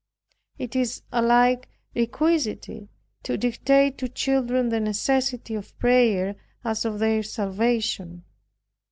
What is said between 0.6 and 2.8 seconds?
is alike requisite